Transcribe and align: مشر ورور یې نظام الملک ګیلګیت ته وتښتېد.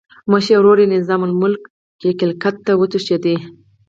مشر 0.31 0.55
ورور 0.57 0.77
یې 0.81 0.87
نظام 0.95 1.21
الملک 1.27 1.61
ګیلګیت 2.19 2.55
ته 2.65 2.71
وتښتېد. 2.79 3.39